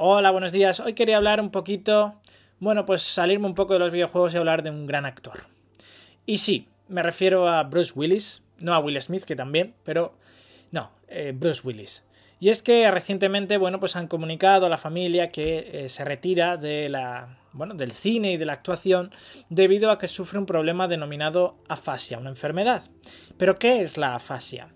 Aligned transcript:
Hola, 0.00 0.30
buenos 0.30 0.52
días. 0.52 0.78
Hoy 0.78 0.92
quería 0.92 1.16
hablar 1.16 1.40
un 1.40 1.50
poquito, 1.50 2.14
bueno, 2.60 2.86
pues 2.86 3.02
salirme 3.02 3.46
un 3.46 3.56
poco 3.56 3.72
de 3.72 3.80
los 3.80 3.90
videojuegos 3.90 4.32
y 4.32 4.36
hablar 4.36 4.62
de 4.62 4.70
un 4.70 4.86
gran 4.86 5.04
actor. 5.04 5.46
Y 6.24 6.38
sí, 6.38 6.68
me 6.86 7.02
refiero 7.02 7.48
a 7.48 7.64
Bruce 7.64 7.92
Willis, 7.96 8.44
no 8.58 8.74
a 8.74 8.78
Will 8.78 9.02
Smith, 9.02 9.24
que 9.24 9.34
también, 9.34 9.74
pero 9.82 10.14
no, 10.70 10.92
eh, 11.08 11.32
Bruce 11.34 11.62
Willis. 11.64 12.04
Y 12.38 12.50
es 12.50 12.62
que 12.62 12.88
recientemente, 12.92 13.56
bueno, 13.56 13.80
pues 13.80 13.96
han 13.96 14.06
comunicado 14.06 14.66
a 14.66 14.68
la 14.68 14.78
familia 14.78 15.32
que 15.32 15.68
eh, 15.72 15.88
se 15.88 16.04
retira 16.04 16.56
de 16.56 16.88
la, 16.88 17.36
bueno, 17.52 17.74
del 17.74 17.90
cine 17.90 18.30
y 18.30 18.36
de 18.36 18.44
la 18.44 18.52
actuación 18.52 19.10
debido 19.48 19.90
a 19.90 19.98
que 19.98 20.06
sufre 20.06 20.38
un 20.38 20.46
problema 20.46 20.86
denominado 20.86 21.56
afasia, 21.68 22.18
una 22.18 22.30
enfermedad. 22.30 22.84
¿Pero 23.36 23.56
qué 23.56 23.80
es 23.80 23.96
la 23.96 24.14
afasia? 24.14 24.68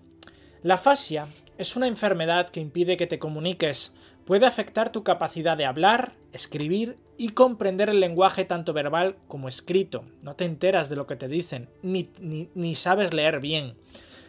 La 0.63 0.73
afasia 0.73 1.27
es 1.57 1.75
una 1.75 1.87
enfermedad 1.87 2.49
que 2.49 2.59
impide 2.59 2.97
que 2.97 3.07
te 3.07 3.19
comuniques, 3.19 3.93
puede 4.25 4.45
afectar 4.45 4.91
tu 4.91 5.03
capacidad 5.03 5.57
de 5.57 5.65
hablar, 5.65 6.13
escribir 6.31 6.97
y 7.17 7.29
comprender 7.29 7.89
el 7.89 7.99
lenguaje 7.99 8.45
tanto 8.45 8.73
verbal 8.73 9.17
como 9.27 9.47
escrito. 9.47 10.03
No 10.21 10.35
te 10.35 10.45
enteras 10.45 10.89
de 10.89 10.95
lo 10.95 11.07
que 11.07 11.15
te 11.15 11.27
dicen, 11.27 11.69
ni, 11.81 12.09
ni, 12.19 12.75
sabes 12.75 13.13
leer 13.13 13.39
bien. 13.39 13.75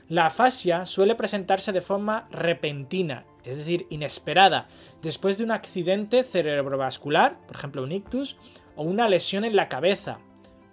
La 0.08 0.26
afasia 0.26 0.84
suele 0.84 1.14
presentarse 1.14 1.72
de 1.72 1.80
forma 1.80 2.28
repentina, 2.30 3.24
es 3.42 3.56
decir, 3.56 3.86
inesperada, 3.88 4.68
después 5.02 5.38
de 5.38 5.44
un 5.44 5.50
accidente 5.50 6.24
cerebrovascular, 6.24 7.38
por 7.46 7.56
ejemplo 7.56 7.82
un 7.82 7.92
ictus, 7.92 8.36
o 8.76 8.82
una 8.82 9.08
lesión 9.08 9.44
en 9.44 9.56
la 9.56 9.68
cabeza, 9.68 10.18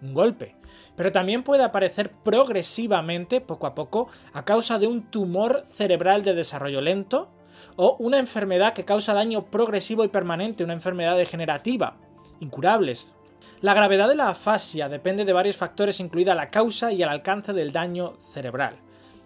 un 0.01 0.13
golpe 0.13 0.55
pero 0.95 1.11
también 1.11 1.43
puede 1.43 1.63
aparecer 1.63 2.11
progresivamente, 2.11 3.41
poco 3.41 3.67
a 3.67 3.75
poco, 3.75 4.09
a 4.33 4.45
causa 4.45 4.79
de 4.79 4.87
un 4.87 5.03
tumor 5.09 5.63
cerebral 5.65 6.23
de 6.23 6.33
desarrollo 6.33 6.81
lento 6.81 7.29
o 7.75 7.95
una 7.99 8.19
enfermedad 8.19 8.73
que 8.73 8.85
causa 8.85 9.13
daño 9.13 9.45
progresivo 9.45 10.03
y 10.03 10.09
permanente, 10.09 10.63
una 10.63 10.73
enfermedad 10.73 11.17
degenerativa, 11.17 11.97
incurables. 12.39 13.13
La 13.61 13.73
gravedad 13.73 14.07
de 14.07 14.15
la 14.15 14.29
afasia 14.29 14.89
depende 14.89 15.25
de 15.25 15.33
varios 15.33 15.57
factores, 15.57 15.99
incluida 15.99 16.35
la 16.35 16.49
causa 16.49 16.91
y 16.91 17.01
el 17.01 17.09
alcance 17.09 17.53
del 17.53 17.71
daño 17.71 18.13
cerebral. 18.33 18.75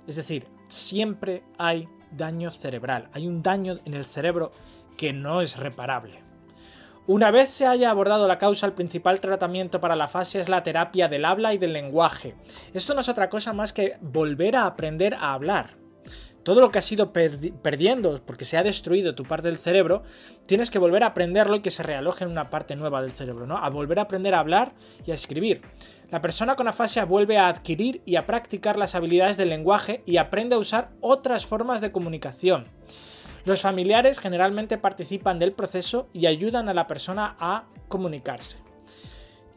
Es 0.08 0.18
decir, 0.18 0.48
siempre 0.68 1.44
hay 1.58 1.88
daño 2.12 2.52
cerebral, 2.52 3.10
hay 3.14 3.28
un 3.28 3.42
daño 3.42 3.80
en 3.86 3.94
el 3.94 4.06
cerebro 4.06 4.52
que 4.98 5.14
no 5.14 5.42
es 5.42 5.58
reparable. 5.58 6.25
Una 7.08 7.30
vez 7.30 7.50
se 7.50 7.68
haya 7.68 7.92
abordado 7.92 8.28
la 8.28 8.40
causa, 8.40 8.66
el 8.66 8.74
principal 8.74 9.20
tratamiento 9.20 9.80
para 9.80 9.96
la 9.96 10.08
fase 10.08 10.40
es 10.40 10.50
la 10.50 10.64
terapia 10.64 11.08
del 11.08 11.26
habla 11.26 11.54
y 11.54 11.60
del 11.60 11.72
lenguaje. 11.72 12.34
Esto 12.74 12.96
no 12.96 13.02
es 13.02 13.10
otra 13.10 13.30
cosa 13.30 13.54
más 13.54 13.74
que 13.74 13.98
volver 14.02 14.56
a 14.56 14.66
aprender 14.66 15.14
a 15.14 15.34
hablar. 15.34 15.78
Todo 16.42 16.62
lo 16.62 16.72
que 16.72 16.80
has 16.80 16.92
ido 16.92 17.14
perdiendo 17.14 18.20
porque 18.26 18.46
se 18.46 18.58
ha 18.58 18.64
destruido 18.64 19.14
tu 19.14 19.24
parte 19.24 19.50
del 19.50 19.58
cerebro, 19.58 20.02
tienes 20.48 20.72
que 20.72 20.80
volver 20.80 21.04
a 21.04 21.08
aprenderlo 21.08 21.58
y 21.58 21.60
que 21.60 21.70
se 21.70 21.84
realoje 21.84 22.24
en 22.24 22.32
una 22.32 22.50
parte 22.50 22.76
nueva 22.76 23.04
del 23.04 23.12
cerebro, 23.12 23.46
¿no? 23.46 23.58
A 23.58 23.70
volver 23.70 24.00
a 24.00 24.04
aprender 24.04 24.34
a 24.34 24.40
hablar 24.40 24.74
y 25.06 25.12
a 25.12 25.16
escribir. 25.16 25.62
La 26.10 26.22
persona 26.22 26.56
con 26.56 26.68
afasia 26.68 27.06
vuelve 27.06 27.38
a 27.38 27.50
adquirir 27.50 28.02
y 28.06 28.16
a 28.16 28.26
practicar 28.26 28.78
las 28.78 28.96
habilidades 28.96 29.38
del 29.38 29.50
lenguaje 29.50 30.02
y 30.08 30.18
aprende 30.18 30.56
a 30.56 30.60
usar 30.60 30.90
otras 31.02 31.46
formas 31.46 31.82
de 31.82 31.92
comunicación. 31.92 32.68
Los 33.46 33.62
familiares 33.62 34.20
generalmente 34.20 34.80
participan 34.80 35.38
del 35.38 35.54
proceso 35.54 36.08
y 36.14 36.26
ayudan 36.26 36.68
a 36.68 36.74
la 36.74 36.88
persona 36.88 37.36
a 37.40 37.66
comunicarse. 37.88 38.58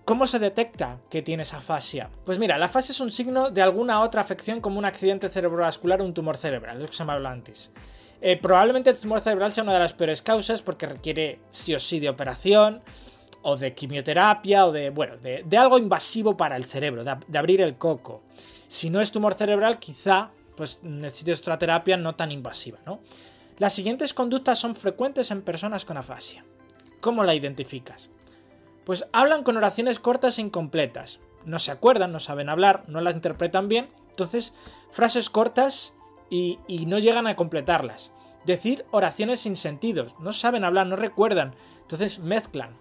¿Cómo 0.05 0.27
se 0.27 0.39
detecta 0.39 0.99
que 1.09 1.23
tienes 1.23 1.55
afasia? 1.55 2.11
Pues 2.25 2.39
mira, 2.39 2.59
la 2.59 2.67
afasia 2.67 2.93
es 2.93 3.01
un 3.01 3.11
signo 3.11 3.51
de 3.51 3.63
alguna 3.63 4.03
otra 4.03 4.21
afección 4.21 4.61
como 4.61 4.79
un 4.79 4.85
accidente 4.85 5.31
cerebrovascular 5.31 6.03
o 6.03 6.05
un 6.05 6.13
tumor 6.13 6.37
cerebral, 6.37 6.81
lo 6.81 6.87
que 6.87 6.93
se 6.93 7.03
habló 7.03 7.29
antes. 7.29 7.73
Eh, 8.21 8.37
probablemente 8.37 8.91
el 8.91 8.99
tumor 8.99 9.21
cerebral 9.21 9.53
sea 9.53 9.65
una 9.65 9.75
de 9.75 9.79
las 9.79 9.95
peores 9.95 10.21
causas 10.21 10.61
porque 10.61 10.87
requiere 10.87 11.41
sí 11.51 11.75
o 11.75 11.81
sí 11.81 11.99
de 11.99 12.11
operación 12.11 12.83
o 13.43 13.57
de 13.57 13.75
quimioterapia 13.75 14.67
o 14.67 14.73
de, 14.73 14.91
bueno, 14.91 15.17
de, 15.17 15.57
algo 15.57 15.79
invasivo 15.79 16.37
para 16.37 16.57
el 16.57 16.65
cerebro, 16.65 17.05
de, 17.05 17.17
de, 17.27 17.39
abrir 17.39 17.63
el 17.63 17.77
coco. 17.77 18.23
Si 18.67 18.91
no 18.91 19.01
es 19.01 19.13
tumor 19.13 19.35
cerebral, 19.35 19.79
quizá 19.79 20.31
pues 20.57 20.81
necesites 20.83 21.41
otra 21.41 21.59
terapia 21.59 21.97
no 21.97 22.17
tan 22.17 22.33
invasiva, 22.33 22.81
¿no? 22.85 23.01
Las 23.59 23.73
siguientes 23.73 24.15
conductas 24.15 24.61
son 24.61 24.77
frecuentes 24.77 25.33
en 25.33 25.43
personas 25.43 25.85
con 25.85 25.97
afasia. 25.97 26.45
¿Cómo 27.01 27.25
la 27.25 27.35
identificas? 27.35 28.09
Pues 28.85 29.07
hablan 29.13 29.43
con 29.43 29.57
oraciones 29.57 29.99
cortas 29.99 30.39
e 30.39 30.43
incompletas. 30.43 31.19
No 31.45 31.59
se 31.59 31.73
acuerdan, 31.73 32.13
no 32.13 32.21
saben 32.21 32.49
hablar, 32.49 32.85
no 32.87 33.01
las 33.01 33.15
interpretan 33.15 33.69
bien. 33.69 33.89
Entonces, 34.11 34.55
frases 34.91 35.29
cortas 35.29 35.93
y, 36.31 36.59
no 36.87 37.01
llegan 37.01 37.27
a 37.27 37.35
completarlas. 37.35 38.13
Decir 38.45 38.85
oraciones 38.93 39.41
sin 39.41 39.57
sentido. 39.57 40.07
No 40.21 40.33
saben 40.33 40.63
hablar, 40.63 40.87
no 40.87 40.95
recuerdan. 40.95 41.55
Entonces 41.83 42.21
mezclan. 42.21 42.77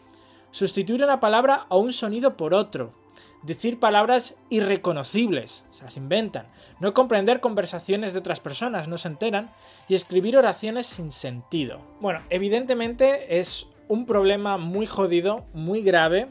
Sustituir 0.52 1.04
una 1.04 1.20
palabra 1.20 1.66
o 1.70 1.80
un 1.80 1.92
sonido 1.92 2.38
por 2.38 2.54
otro 2.54 2.94
decir 3.44 3.80
palabras 3.80 4.36
irreconocibles, 4.50 5.64
se 5.72 5.84
las 5.84 5.98
inventan, 5.98 6.48
no 6.80 6.94
comprender 6.94 7.40
conversaciones 7.40 8.14
de 8.14 8.20
otras 8.20 8.40
personas, 8.40 8.88
no 8.88 8.98
se 8.98 9.08
enteran, 9.08 9.52
y 9.88 9.96
escribir 9.96 10.38
oraciones 10.38 10.86
sin 10.86 11.12
sentido. 11.12 11.80
Bueno, 12.00 12.22
evidentemente 12.30 13.40
es 13.40 13.68
un 13.88 14.06
problema 14.06 14.58
muy 14.58 14.86
jodido, 14.86 15.46
muy 15.54 15.82
grave 15.82 16.28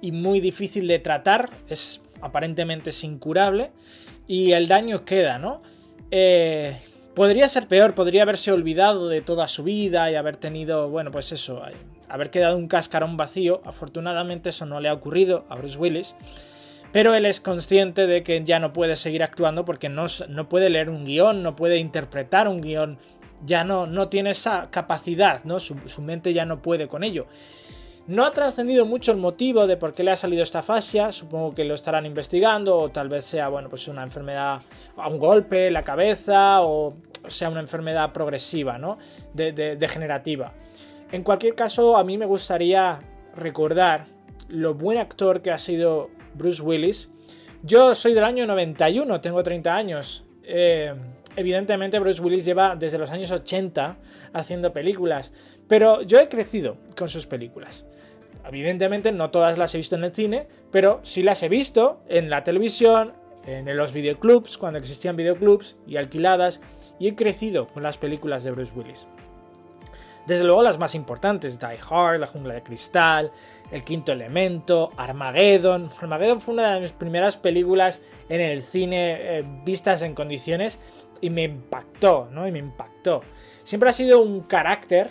y 0.00 0.12
muy 0.12 0.40
difícil 0.40 0.88
de 0.88 0.98
tratar, 0.98 1.50
es 1.68 2.00
aparentemente 2.20 2.90
incurable, 3.02 3.70
y 4.26 4.52
el 4.52 4.68
daño 4.68 5.04
queda, 5.04 5.38
¿no? 5.38 5.62
Eh, 6.10 6.80
podría 7.14 7.48
ser 7.48 7.68
peor, 7.68 7.94
podría 7.94 8.22
haberse 8.22 8.52
olvidado 8.52 9.08
de 9.08 9.20
toda 9.20 9.48
su 9.48 9.64
vida 9.64 10.10
y 10.10 10.14
haber 10.14 10.36
tenido, 10.36 10.88
bueno, 10.88 11.10
pues 11.10 11.32
eso, 11.32 11.62
haber 12.08 12.30
quedado 12.30 12.56
un 12.56 12.68
cascarón 12.68 13.16
vacío. 13.16 13.62
Afortunadamente 13.64 14.50
eso 14.50 14.66
no 14.66 14.80
le 14.80 14.88
ha 14.88 14.94
ocurrido 14.94 15.44
a 15.48 15.56
Bruce 15.56 15.78
Willis. 15.78 16.14
Pero 16.92 17.14
él 17.14 17.24
es 17.24 17.40
consciente 17.40 18.06
de 18.06 18.22
que 18.22 18.44
ya 18.44 18.58
no 18.58 18.74
puede 18.74 18.96
seguir 18.96 19.22
actuando 19.22 19.64
porque 19.64 19.88
no, 19.88 20.06
no 20.28 20.48
puede 20.48 20.68
leer 20.68 20.90
un 20.90 21.06
guion, 21.06 21.42
no 21.42 21.56
puede 21.56 21.78
interpretar 21.78 22.48
un 22.48 22.60
guion, 22.60 22.98
ya 23.44 23.64
no, 23.64 23.86
no 23.86 24.08
tiene 24.08 24.30
esa 24.30 24.70
capacidad, 24.70 25.42
¿no? 25.44 25.58
Su, 25.58 25.74
mente 26.02 26.34
ya 26.34 26.44
no 26.44 26.60
puede 26.60 26.88
con 26.88 27.02
ello. 27.02 27.26
No 28.08 28.24
ha 28.24 28.32
trascendido 28.32 28.84
mucho 28.84 29.12
el 29.12 29.18
motivo 29.18 29.66
de 29.66 29.76
por 29.76 29.94
qué 29.94 30.02
le 30.02 30.10
ha 30.10 30.16
salido 30.16 30.42
esta 30.42 30.60
fascia, 30.60 31.12
supongo 31.12 31.54
que 31.54 31.64
lo 31.64 31.74
estarán 31.74 32.04
investigando, 32.04 32.76
o 32.76 32.88
tal 32.88 33.08
vez 33.08 33.24
sea, 33.24 33.48
bueno, 33.48 33.68
pues 33.68 33.86
una 33.86 34.02
enfermedad, 34.02 34.60
un 34.96 35.18
golpe 35.18 35.68
en 35.68 35.72
la 35.72 35.84
cabeza, 35.84 36.62
o 36.62 36.96
sea 37.28 37.48
una 37.48 37.60
enfermedad 37.60 38.12
progresiva, 38.12 38.76
¿no? 38.76 38.98
degenerativa. 39.34 40.52
En 41.12 41.22
cualquier 41.22 41.54
caso, 41.54 41.96
a 41.96 42.02
mí 42.02 42.18
me 42.18 42.26
gustaría 42.26 42.98
recordar 43.36 44.06
lo 44.48 44.74
buen 44.74 44.98
actor 44.98 45.40
que 45.40 45.52
ha 45.52 45.58
sido 45.58 46.10
Bruce 46.34 46.60
Willis. 46.60 47.10
Yo 47.62 47.94
soy 47.94 48.14
del 48.14 48.24
año 48.24 48.46
91, 48.46 49.20
tengo 49.20 49.42
30 49.42 49.74
años. 49.74 50.24
Eh, 50.42 50.92
evidentemente 51.36 51.98
Bruce 51.98 52.22
Willis 52.22 52.44
lleva 52.44 52.76
desde 52.76 52.98
los 52.98 53.10
años 53.10 53.30
80 53.30 53.96
haciendo 54.32 54.72
películas, 54.72 55.32
pero 55.68 56.02
yo 56.02 56.18
he 56.18 56.28
crecido 56.28 56.76
con 56.96 57.08
sus 57.08 57.26
películas. 57.26 57.86
Evidentemente 58.46 59.12
no 59.12 59.30
todas 59.30 59.58
las 59.58 59.74
he 59.74 59.78
visto 59.78 59.96
en 59.96 60.04
el 60.04 60.14
cine, 60.14 60.48
pero 60.70 61.00
sí 61.02 61.22
las 61.22 61.42
he 61.42 61.48
visto 61.48 62.02
en 62.08 62.30
la 62.30 62.44
televisión, 62.44 63.14
en 63.46 63.76
los 63.76 63.92
videoclubs, 63.92 64.58
cuando 64.58 64.78
existían 64.78 65.16
videoclubs 65.16 65.76
y 65.86 65.96
alquiladas, 65.96 66.60
y 66.98 67.08
he 67.08 67.14
crecido 67.14 67.68
con 67.68 67.82
las 67.82 67.98
películas 67.98 68.44
de 68.44 68.52
Bruce 68.52 68.72
Willis. 68.74 69.06
Desde 70.26 70.44
luego 70.44 70.62
las 70.62 70.78
más 70.78 70.94
importantes, 70.94 71.58
Die 71.58 71.78
Hard, 71.90 72.20
La 72.20 72.26
Jungla 72.26 72.54
de 72.54 72.62
Cristal, 72.62 73.32
El 73.70 73.82
Quinto 73.82 74.12
Elemento, 74.12 74.90
Armageddon. 74.96 75.90
Armageddon 76.00 76.40
fue 76.40 76.54
una 76.54 76.74
de 76.74 76.80
mis 76.80 76.92
primeras 76.92 77.36
películas 77.36 78.02
en 78.28 78.40
el 78.40 78.62
cine 78.62 79.16
eh, 79.18 79.44
vistas 79.64 80.02
en 80.02 80.14
condiciones 80.14 80.78
y 81.20 81.30
me 81.30 81.42
impactó, 81.42 82.28
¿no? 82.30 82.46
Y 82.46 82.52
me 82.52 82.60
impactó. 82.60 83.22
Siempre 83.64 83.88
ha 83.88 83.92
sido 83.92 84.22
un 84.22 84.42
carácter 84.42 85.10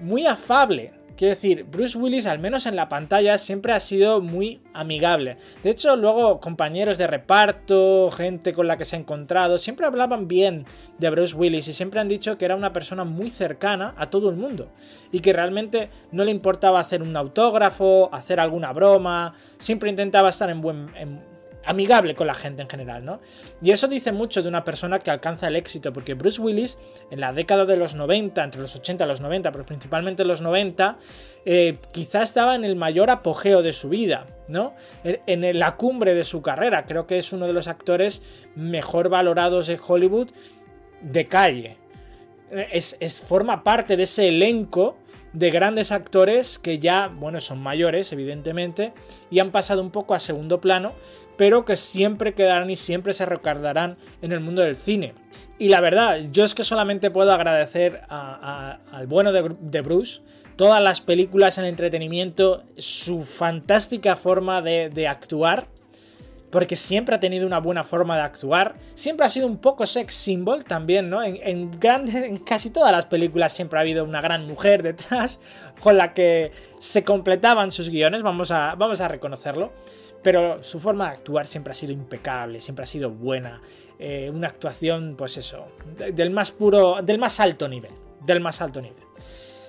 muy 0.00 0.26
afable, 0.26 0.92
Quiero 1.16 1.34
decir, 1.34 1.64
Bruce 1.64 1.98
Willis, 1.98 2.26
al 2.26 2.38
menos 2.38 2.66
en 2.66 2.76
la 2.76 2.88
pantalla, 2.88 3.38
siempre 3.38 3.72
ha 3.72 3.80
sido 3.80 4.20
muy 4.20 4.60
amigable. 4.72 5.36
De 5.62 5.70
hecho, 5.70 5.96
luego 5.96 6.40
compañeros 6.40 6.98
de 6.98 7.06
reparto, 7.06 8.10
gente 8.10 8.52
con 8.52 8.66
la 8.66 8.76
que 8.76 8.84
se 8.84 8.96
ha 8.96 8.98
encontrado, 8.98 9.58
siempre 9.58 9.86
hablaban 9.86 10.28
bien 10.28 10.64
de 10.98 11.10
Bruce 11.10 11.34
Willis 11.34 11.68
y 11.68 11.72
siempre 11.72 12.00
han 12.00 12.08
dicho 12.08 12.38
que 12.38 12.44
era 12.44 12.56
una 12.56 12.72
persona 12.72 13.04
muy 13.04 13.30
cercana 13.30 13.94
a 13.96 14.10
todo 14.10 14.30
el 14.30 14.36
mundo. 14.36 14.72
Y 15.10 15.20
que 15.20 15.32
realmente 15.32 15.90
no 16.10 16.24
le 16.24 16.30
importaba 16.30 16.80
hacer 16.80 17.02
un 17.02 17.16
autógrafo, 17.16 18.08
hacer 18.12 18.40
alguna 18.40 18.72
broma, 18.72 19.34
siempre 19.58 19.90
intentaba 19.90 20.30
estar 20.30 20.50
en 20.50 20.60
buen, 20.60 20.90
amigable 21.64 22.14
con 22.14 22.26
la 22.26 22.34
gente 22.34 22.62
en 22.62 22.68
general, 22.68 23.04
¿no? 23.04 23.20
Y 23.60 23.70
eso 23.70 23.88
dice 23.88 24.12
mucho 24.12 24.42
de 24.42 24.48
una 24.48 24.64
persona 24.64 24.98
que 24.98 25.10
alcanza 25.10 25.48
el 25.48 25.56
éxito, 25.56 25.92
porque 25.92 26.14
Bruce 26.14 26.40
Willis, 26.40 26.78
en 27.10 27.20
la 27.20 27.32
década 27.32 27.64
de 27.64 27.76
los 27.76 27.94
90, 27.94 28.42
entre 28.42 28.60
los 28.60 28.74
80 28.74 29.04
y 29.04 29.08
los 29.08 29.20
90, 29.20 29.52
pero 29.52 29.64
principalmente 29.64 30.24
los 30.24 30.40
90, 30.40 30.98
eh, 31.44 31.78
quizás 31.92 32.30
estaba 32.30 32.54
en 32.54 32.64
el 32.64 32.76
mayor 32.76 33.10
apogeo 33.10 33.62
de 33.62 33.72
su 33.72 33.88
vida, 33.88 34.26
¿no? 34.48 34.74
En 35.04 35.58
la 35.58 35.76
cumbre 35.76 36.14
de 36.14 36.24
su 36.24 36.42
carrera. 36.42 36.84
Creo 36.84 37.06
que 37.06 37.18
es 37.18 37.32
uno 37.32 37.46
de 37.46 37.52
los 37.52 37.68
actores 37.68 38.22
mejor 38.54 39.08
valorados 39.08 39.66
de 39.66 39.78
Hollywood 39.84 40.30
de 41.00 41.26
calle. 41.26 41.76
es, 42.50 43.22
forma 43.26 43.64
parte 43.64 43.96
de 43.96 44.02
ese 44.02 44.28
elenco 44.28 44.96
de 45.32 45.50
grandes 45.50 45.92
actores 45.92 46.58
que 46.58 46.78
ya, 46.78 47.08
bueno, 47.08 47.40
son 47.40 47.60
mayores, 47.62 48.12
evidentemente, 48.12 48.92
y 49.30 49.38
han 49.38 49.50
pasado 49.50 49.80
un 49.82 49.90
poco 49.90 50.14
a 50.14 50.20
segundo 50.20 50.60
plano, 50.60 50.92
pero 51.42 51.64
que 51.64 51.76
siempre 51.76 52.34
quedarán 52.34 52.70
y 52.70 52.76
siempre 52.76 53.12
se 53.12 53.26
recordarán 53.26 53.96
en 54.20 54.30
el 54.30 54.38
mundo 54.38 54.62
del 54.62 54.76
cine. 54.76 55.12
Y 55.58 55.70
la 55.70 55.80
verdad, 55.80 56.20
yo 56.30 56.44
es 56.44 56.54
que 56.54 56.62
solamente 56.62 57.10
puedo 57.10 57.32
agradecer 57.32 58.02
al 58.08 59.08
bueno 59.08 59.32
de, 59.32 59.80
Bruce 59.80 60.22
todas 60.54 60.80
las 60.80 61.00
películas, 61.00 61.58
el 61.58 61.64
entretenimiento, 61.64 62.62
su 62.76 63.24
fantástica 63.24 64.14
forma 64.14 64.62
de 64.62 65.08
actuar 65.08 65.66
porque 66.52 66.76
siempre 66.76 67.14
ha 67.14 67.18
tenido 67.18 67.46
una 67.46 67.58
buena 67.58 67.82
forma 67.82 68.14
de 68.16 68.22
actuar, 68.22 68.74
siempre 68.94 69.24
ha 69.24 69.30
sido 69.30 69.46
un 69.46 69.56
poco 69.56 69.86
sex 69.86 70.14
symbol 70.14 70.64
también, 70.64 71.08
¿no? 71.08 71.24
En, 71.24 71.70
grandes, 71.80 72.14
en 72.14 72.36
casi 72.36 72.68
todas 72.68 72.92
las 72.92 73.06
películas 73.06 73.54
siempre 73.54 73.78
ha 73.78 73.80
habido 73.80 74.04
una 74.04 74.20
gran 74.20 74.46
mujer 74.46 74.82
detrás 74.82 75.38
con 75.82 75.96
la 75.96 76.14
que 76.14 76.52
se 76.78 77.04
completaban 77.04 77.72
sus 77.72 77.88
guiones, 77.88 78.22
vamos 78.22 78.50
a, 78.50 78.74
vamos 78.76 79.00
a 79.00 79.08
reconocerlo, 79.08 79.72
pero 80.22 80.62
su 80.62 80.78
forma 80.78 81.06
de 81.06 81.16
actuar 81.16 81.46
siempre 81.46 81.72
ha 81.72 81.74
sido 81.74 81.92
impecable, 81.92 82.60
siempre 82.60 82.84
ha 82.84 82.86
sido 82.86 83.10
buena, 83.10 83.60
eh, 83.98 84.30
una 84.32 84.48
actuación, 84.48 85.14
pues 85.16 85.36
eso, 85.36 85.66
del 86.12 86.30
más 86.30 86.52
puro, 86.52 87.02
del 87.02 87.18
más 87.18 87.40
alto 87.40 87.68
nivel, 87.68 87.92
del 88.20 88.40
más 88.40 88.60
alto 88.62 88.80
nivel. 88.80 89.02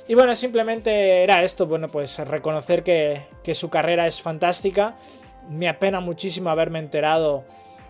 Y 0.08 0.16
bueno, 0.16 0.36
simplemente 0.36 1.24
era 1.24 1.44
esto, 1.44 1.66
bueno, 1.66 1.90
pues 1.90 2.20
reconocer 2.20 2.84
que, 2.84 3.24
que 3.44 3.54
su 3.54 3.70
carrera 3.70 4.06
es 4.06 4.22
fantástica, 4.22 4.96
me 5.50 5.68
apena 5.68 6.00
muchísimo 6.00 6.50
haberme 6.50 6.80
enterado 6.80 7.44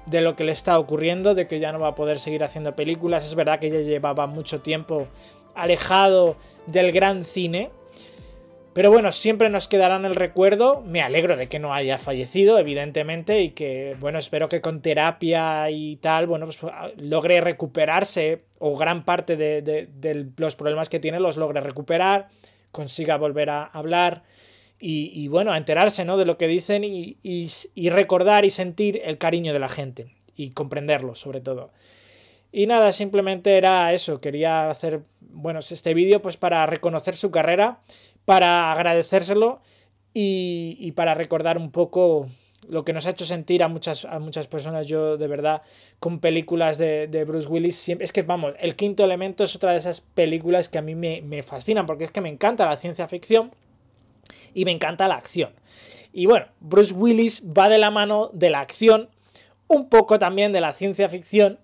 de 0.06 0.22
lo 0.22 0.36
que 0.36 0.44
le 0.44 0.52
está 0.52 0.80
ocurriendo, 0.80 1.34
de 1.34 1.48
que 1.48 1.60
ya 1.60 1.72
no 1.72 1.80
va 1.80 1.90
a 1.90 1.96
poder 1.96 2.20
seguir 2.20 2.44
haciendo 2.44 2.76
películas. 2.76 3.26
Es 3.26 3.36
verdad 3.36 3.60
que 3.60 3.70
ya 3.70 3.80
llevaba 3.80 4.28
mucho 4.28 4.62
tiempo 4.62 5.08
alejado 5.56 6.36
del 6.68 6.92
gran 6.92 7.24
cine. 7.24 7.72
Pero 8.74 8.90
bueno, 8.90 9.12
siempre 9.12 9.50
nos 9.50 9.68
quedará 9.68 9.96
en 9.96 10.06
el 10.06 10.16
recuerdo. 10.16 10.82
Me 10.82 11.02
alegro 11.02 11.38
de 11.38 11.48
que 11.48 11.60
no 11.60 11.74
haya 11.74 11.98
fallecido, 11.98 12.58
evidentemente, 12.58 13.42
y 13.42 13.52
que, 13.52 13.96
bueno, 14.00 14.18
espero 14.18 14.50
que 14.50 14.62
con 14.62 14.82
terapia 14.82 15.70
y 15.70 15.98
tal, 15.98 16.28
bueno, 16.28 16.48
pues 16.48 16.60
logre 16.98 17.40
recuperarse, 17.40 18.46
o 18.60 18.76
gran 18.76 19.06
parte 19.06 19.36
de, 19.38 19.62
de 19.62 20.28
los 20.38 20.56
problemas 20.56 20.90
que 20.90 21.00
tiene 21.00 21.20
los 21.20 21.38
logre 21.38 21.62
recuperar, 21.62 22.30
consiga 22.72 23.18
volver 23.18 23.50
a 23.50 23.64
hablar 23.66 24.24
y, 24.86 25.30
bueno, 25.30 25.54
a 25.54 25.58
enterarse 25.58 26.04
¿no? 26.04 26.18
de 26.18 26.26
lo 26.26 26.38
que 26.38 26.48
dicen 26.48 26.84
y, 26.84 27.18
y, 27.24 27.90
recordar 27.90 28.44
y 28.44 28.50
sentir 28.50 29.02
el 29.06 29.18
cariño 29.18 29.54
de 29.54 29.60
la 29.60 29.70
gente 29.70 30.08
y 30.36 30.50
comprenderlo 30.50 31.16
sobre 31.16 31.40
todo. 31.40 31.72
Y 32.52 32.68
nada, 32.68 32.92
simplemente 32.92 33.58
era 33.58 33.94
eso, 33.94 34.20
quería 34.20 34.70
hacer, 34.70 35.00
bueno, 35.34 35.60
este 35.60 35.94
vídeo 35.94 36.22
pues 36.22 36.38
para 36.38 36.66
reconocer 36.66 37.16
su 37.16 37.32
carrera, 37.32 37.80
para 38.26 38.72
agradecérselo 38.72 39.62
y, 40.14 40.78
y, 40.80 40.92
para 40.94 41.14
recordar 41.14 41.58
un 41.58 41.72
poco 41.72 42.28
lo 42.70 42.86
que 42.86 42.94
nos 42.94 43.06
ha 43.06 43.10
hecho 43.10 43.26
sentir 43.26 43.64
a 43.64 43.68
muchas, 43.68 44.06
a 44.06 44.20
muchas 44.20 44.48
personas, 44.48 44.88
yo 44.88 45.18
de 45.18 45.28
verdad, 45.28 45.64
con 46.00 46.20
películas 46.20 46.78
de, 46.78 47.08
de 47.08 47.26
Bruce 47.26 47.48
Willis, 47.48 47.76
siempre, 47.76 48.06
es 48.06 48.14
que 48.14 48.22
vamos, 48.22 48.54
El 48.60 48.76
Quinto 48.76 49.04
Elemento 49.04 49.44
es 49.44 49.56
otra 49.56 49.72
de 49.72 49.78
esas 49.78 50.02
películas 50.02 50.70
que 50.70 50.78
a 50.78 50.82
mí 50.82 50.96
me, 50.96 51.22
me 51.22 51.44
fascinan, 51.44 51.86
porque 51.86 52.06
es 52.06 52.12
que 52.12 52.22
me 52.22 52.30
encanta 52.30 52.66
la 52.66 52.78
ciencia 52.78 53.08
ficción 53.08 53.52
y 54.54 54.66
me 54.66 54.72
encanta 54.72 55.08
la 55.08 55.16
acción. 55.16 55.52
Y 56.14 56.28
bueno, 56.28 56.46
Bruce 56.60 56.94
Willis 56.94 57.44
va 57.46 57.70
de 57.70 57.80
la 57.80 57.92
mano 57.92 58.30
de 58.34 58.50
la 58.50 58.62
acción, 58.62 59.10
un 59.68 59.90
poco 59.90 60.20
también 60.20 60.52
de 60.52 60.62
la 60.62 60.74
ciencia 60.74 61.10
ficción, 61.10 61.60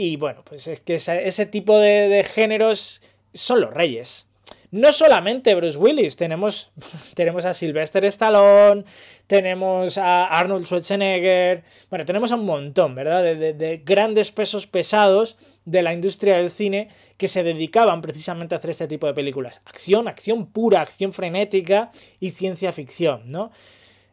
y 0.00 0.16
bueno, 0.16 0.42
pues 0.44 0.68
es 0.68 0.80
que 0.80 0.94
ese, 0.94 1.46
tipo 1.46 1.76
de, 1.76 2.24
géneros 2.24 3.02
son 3.34 3.60
los 3.60 3.74
reyes 3.74 4.26
no 4.70 4.92
solamente 4.92 5.54
Bruce 5.54 5.78
Willis, 5.78 6.16
tenemos, 6.16 6.70
tenemos 7.14 7.46
a 7.46 7.54
Sylvester 7.54 8.04
Stallone, 8.04 8.84
tenemos 9.26 9.96
a 9.96 10.26
Arnold 10.26 10.66
Schwarzenegger, 10.66 11.64
bueno, 11.88 12.04
tenemos 12.04 12.32
a 12.32 12.36
un 12.36 12.44
montón, 12.44 12.94
¿verdad? 12.94 13.22
De, 13.22 13.82
grandes 13.84 14.30
pesos 14.30 14.66
pesados 14.66 15.38
de 15.64 15.82
la 15.82 15.94
industria 15.94 16.36
del 16.36 16.50
cine 16.50 16.88
que 17.16 17.28
se 17.28 17.42
dedicaban 17.42 18.02
precisamente 18.02 18.54
a 18.54 18.58
hacer 18.58 18.70
este 18.70 18.88
tipo 18.88 19.06
de 19.06 19.14
películas. 19.14 19.62
Acción, 19.64 20.06
acción 20.06 20.46
pura, 20.46 20.82
acción 20.82 21.14
frenética 21.14 21.90
y 22.20 22.32
ciencia 22.32 22.70
ficción, 22.70 23.32
¿no? 23.32 23.50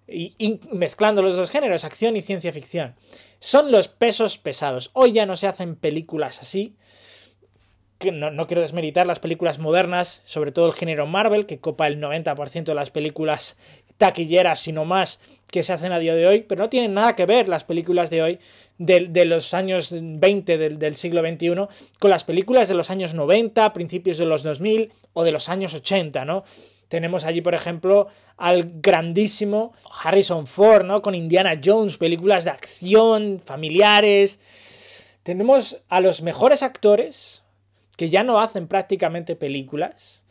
Y 0.07 0.59
mezclando 0.71 1.21
los 1.21 1.35
dos 1.35 1.49
géneros, 1.49 1.83
acción 1.83 2.15
y 2.15 2.21
ciencia 2.21 2.53
ficción. 2.53 2.95
Son 3.39 3.71
los 3.71 3.87
pesos 3.87 4.37
pesados. 4.37 4.91
Hoy 4.93 5.11
ya 5.11 5.25
no 5.25 5.35
se 5.35 5.47
hacen 5.47 5.75
películas 5.75 6.39
así 6.41 6.75
no, 8.11 8.47
quiero 8.47 8.61
desmeritar 8.61 9.07
las 9.07 9.19
películas 9.19 9.59
modernas, 9.59 10.21
sobre 10.25 10.51
todo 10.51 10.67
el 10.67 10.73
género 10.73 11.07
Marvel, 11.07 11.45
que 11.45 11.59
copa 11.59 11.87
el 11.87 11.99
90% 11.99 12.65
de 12.65 12.75
las 12.75 12.89
películas 12.89 13.57
taquilleras, 13.97 14.59
sino 14.59 14.83
más, 14.85 15.19
que 15.49 15.63
se 15.63 15.73
hacen 15.73 15.93
a 15.93 15.99
día 15.99 16.15
de 16.15 16.27
hoy, 16.27 16.41
pero 16.41 16.63
no 16.63 16.69
tienen 16.69 16.93
nada 16.93 17.15
que 17.15 17.25
ver 17.25 17.47
las 17.47 17.63
películas 17.63 18.09
de 18.09 18.21
hoy, 18.21 18.39
de, 18.77 19.25
los 19.25 19.53
años 19.53 19.89
20 19.91 20.57
del, 20.57 20.77
del, 20.77 20.97
siglo 20.97 21.21
XXI, 21.21 21.55
con 21.99 22.11
las 22.11 22.25
películas 22.25 22.67
de 22.67 22.75
los 22.75 22.89
años 22.89 23.13
90, 23.13 23.71
principios 23.71 24.17
de 24.17 24.25
los 24.25 24.43
2000 24.43 24.91
o 25.13 25.23
de 25.23 25.31
los 25.31 25.47
años 25.47 25.73
80, 25.73 26.25
¿no? 26.25 26.43
Tenemos 26.87 27.25
allí, 27.25 27.41
por 27.41 27.55
ejemplo, 27.55 28.07
al 28.37 28.79
grandísimo 28.81 29.73
Harrison 30.03 30.47
Ford, 30.47 30.85
¿no? 30.85 31.01
Con 31.01 31.15
Indiana 31.15 31.59
Jones, 31.63 31.97
películas 31.97 32.43
de 32.43 32.51
acción, 32.51 33.41
familiares. 33.43 34.39
Tenemos 35.23 35.81
a 35.89 35.99
los 35.99 36.21
mejores 36.21 36.63
actores, 36.63 37.43
que 37.97 38.09
ya 38.09 38.23
no 38.23 38.39
hacen 38.39 38.67
prácticamente 38.67 39.35
películas, 39.35 40.25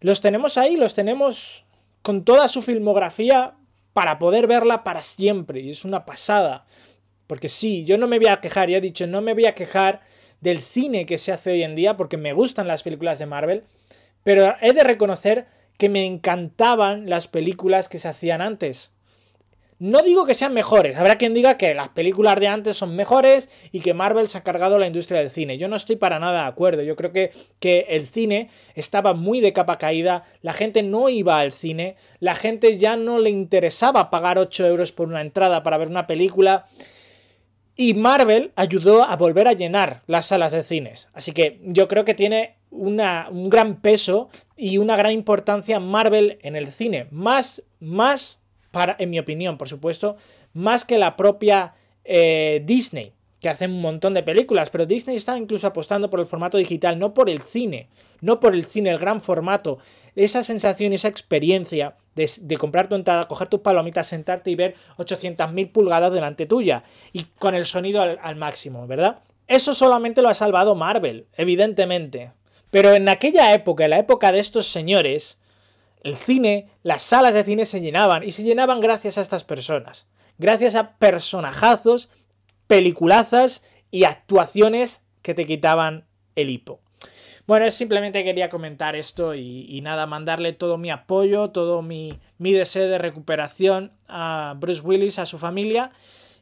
los 0.00 0.20
tenemos 0.20 0.58
ahí, 0.58 0.76
los 0.76 0.94
tenemos 0.94 1.64
con 2.02 2.24
toda 2.24 2.48
su 2.48 2.62
filmografía 2.62 3.54
para 3.92 4.18
poder 4.18 4.46
verla 4.46 4.84
para 4.84 5.02
siempre. 5.02 5.60
Y 5.60 5.70
es 5.70 5.84
una 5.84 6.04
pasada. 6.04 6.66
Porque 7.26 7.48
sí, 7.48 7.84
yo 7.84 7.98
no 7.98 8.06
me 8.06 8.18
voy 8.18 8.28
a 8.28 8.40
quejar, 8.40 8.68
ya 8.68 8.76
he 8.76 8.80
dicho, 8.80 9.06
no 9.06 9.20
me 9.20 9.34
voy 9.34 9.46
a 9.46 9.54
quejar 9.54 10.02
del 10.40 10.60
cine 10.60 11.06
que 11.06 11.18
se 11.18 11.32
hace 11.32 11.50
hoy 11.50 11.62
en 11.62 11.74
día, 11.74 11.96
porque 11.96 12.16
me 12.16 12.32
gustan 12.32 12.68
las 12.68 12.82
películas 12.82 13.18
de 13.18 13.26
Marvel, 13.26 13.64
pero 14.22 14.54
he 14.60 14.72
de 14.72 14.84
reconocer 14.84 15.46
que 15.78 15.88
me 15.88 16.04
encantaban 16.04 17.08
las 17.08 17.28
películas 17.28 17.88
que 17.88 17.98
se 17.98 18.08
hacían 18.08 18.40
antes. 18.40 18.92
No 19.78 20.02
digo 20.02 20.24
que 20.24 20.32
sean 20.32 20.54
mejores, 20.54 20.96
habrá 20.96 21.16
quien 21.16 21.34
diga 21.34 21.58
que 21.58 21.74
las 21.74 21.90
películas 21.90 22.40
de 22.40 22.48
antes 22.48 22.78
son 22.78 22.96
mejores 22.96 23.50
y 23.72 23.80
que 23.80 23.92
Marvel 23.92 24.26
se 24.26 24.38
ha 24.38 24.42
cargado 24.42 24.78
la 24.78 24.86
industria 24.86 25.20
del 25.20 25.28
cine. 25.28 25.58
Yo 25.58 25.68
no 25.68 25.76
estoy 25.76 25.96
para 25.96 26.18
nada 26.18 26.44
de 26.44 26.48
acuerdo. 26.48 26.82
Yo 26.82 26.96
creo 26.96 27.12
que, 27.12 27.30
que 27.60 27.84
el 27.90 28.06
cine 28.06 28.48
estaba 28.74 29.12
muy 29.12 29.40
de 29.40 29.52
capa 29.52 29.76
caída, 29.76 30.24
la 30.40 30.54
gente 30.54 30.82
no 30.82 31.10
iba 31.10 31.38
al 31.38 31.52
cine, 31.52 31.96
la 32.20 32.34
gente 32.34 32.78
ya 32.78 32.96
no 32.96 33.18
le 33.18 33.28
interesaba 33.28 34.08
pagar 34.08 34.38
8 34.38 34.66
euros 34.66 34.92
por 34.92 35.08
una 35.08 35.20
entrada 35.20 35.62
para 35.62 35.76
ver 35.76 35.88
una 35.88 36.06
película. 36.06 36.64
Y 37.76 37.92
Marvel 37.92 38.52
ayudó 38.56 39.04
a 39.04 39.14
volver 39.16 39.46
a 39.46 39.52
llenar 39.52 40.00
las 40.06 40.24
salas 40.24 40.52
de 40.52 40.62
cines. 40.62 41.10
Así 41.12 41.32
que 41.32 41.60
yo 41.62 41.86
creo 41.86 42.06
que 42.06 42.14
tiene 42.14 42.55
una, 42.70 43.28
un 43.30 43.48
gran 43.48 43.80
peso 43.80 44.28
y 44.56 44.78
una 44.78 44.96
gran 44.96 45.12
importancia 45.12 45.80
Marvel 45.80 46.38
en 46.42 46.56
el 46.56 46.72
cine. 46.72 47.08
Más, 47.10 47.62
más 47.80 48.40
en 48.98 49.10
mi 49.10 49.18
opinión, 49.18 49.56
por 49.56 49.68
supuesto, 49.68 50.16
más 50.52 50.84
que 50.84 50.98
la 50.98 51.16
propia 51.16 51.74
eh, 52.04 52.62
Disney, 52.64 53.12
que 53.40 53.48
hace 53.48 53.66
un 53.66 53.80
montón 53.80 54.14
de 54.14 54.22
películas, 54.22 54.70
pero 54.70 54.86
Disney 54.86 55.16
está 55.16 55.36
incluso 55.36 55.66
apostando 55.66 56.10
por 56.10 56.20
el 56.20 56.26
formato 56.26 56.58
digital, 56.58 56.98
no 56.98 57.14
por 57.14 57.30
el 57.30 57.42
cine, 57.42 57.88
no 58.20 58.40
por 58.40 58.54
el 58.54 58.64
cine, 58.64 58.90
el 58.90 58.98
gran 58.98 59.20
formato, 59.20 59.78
esa 60.14 60.42
sensación, 60.42 60.92
esa 60.92 61.08
experiencia 61.08 61.96
de, 62.14 62.56
comprar 62.56 62.88
tu 62.88 62.94
entrada, 62.94 63.24
coger 63.24 63.48
tus 63.48 63.60
palomitas, 63.60 64.06
sentarte 64.06 64.50
y 64.50 64.54
ver 64.54 64.74
800.000 64.98 65.70
pulgadas 65.70 66.12
delante 66.12 66.46
tuya 66.46 66.82
y 67.12 67.24
con 67.38 67.54
el 67.54 67.66
sonido 67.66 68.02
al 68.02 68.36
máximo, 68.36 68.86
¿verdad? 68.86 69.20
Eso 69.46 69.74
solamente 69.74 70.22
lo 70.22 70.28
ha 70.28 70.34
salvado 70.34 70.74
Marvel, 70.74 71.26
evidentemente. 71.36 72.32
Pero 72.70 72.92
en 72.94 73.08
aquella 73.08 73.52
época, 73.52 73.84
en 73.84 73.90
la 73.90 73.98
época 73.98 74.32
de 74.32 74.38
estos 74.38 74.66
señores, 74.66 75.38
el 76.02 76.14
cine, 76.14 76.68
las 76.82 77.02
salas 77.02 77.34
de 77.34 77.44
cine 77.44 77.64
se 77.64 77.80
llenaban 77.80 78.22
y 78.22 78.32
se 78.32 78.42
llenaban 78.42 78.80
gracias 78.80 79.18
a 79.18 79.20
estas 79.20 79.44
personas, 79.44 80.06
gracias 80.38 80.74
a 80.74 80.96
personajazos, 80.98 82.10
peliculazas 82.66 83.62
y 83.90 84.04
actuaciones 84.04 85.02
que 85.22 85.34
te 85.34 85.46
quitaban 85.46 86.06
el 86.34 86.50
hipo. 86.50 86.80
Bueno, 87.46 87.70
simplemente 87.70 88.24
quería 88.24 88.48
comentar 88.48 88.96
esto 88.96 89.36
y, 89.36 89.80
nada, 89.80 90.06
mandarle 90.06 90.52
todo 90.52 90.78
mi 90.78 90.90
apoyo, 90.90 91.50
todo 91.50 91.80
mi, 91.80 92.18
mi 92.38 92.52
deseo 92.52 92.88
de 92.88 92.98
recuperación 92.98 93.92
a 94.08 94.54
Bruce 94.58 94.80
Willis, 94.80 95.20
a 95.20 95.26
su 95.26 95.38
familia. 95.38 95.92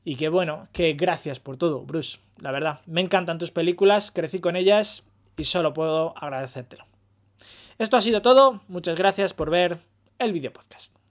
Y 0.02 0.16
que 0.16 0.30
bueno, 0.30 0.68
que 0.72 0.94
gracias 0.94 1.40
por 1.40 1.58
todo, 1.58 1.82
Bruce. 1.82 2.18
La 2.40 2.52
verdad, 2.52 2.80
me 2.86 3.02
encantan 3.02 3.38
tus 3.38 3.50
películas, 3.50 4.10
crecí 4.10 4.40
con 4.40 4.56
ellas 4.56 5.04
y 5.36 5.44
solo 5.44 5.74
puedo 5.74 6.14
agradecértelo. 6.16 6.84
Esto 7.78 7.96
ha 7.96 8.02
sido 8.02 8.22
todo, 8.22 8.62
muchas 8.68 8.96
gracias 8.96 9.34
por 9.34 9.50
ver 9.50 9.78
el 10.18 10.32
video 10.32 10.52
podcast. 10.52 11.03